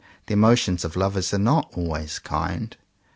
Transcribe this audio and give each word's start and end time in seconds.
The 0.25 0.33
emotions 0.33 0.83
of 0.83 0.95
lovers 0.95 1.31
are 1.31 1.37
not 1.37 1.73
always 1.75 2.17
kind. 2.17 2.75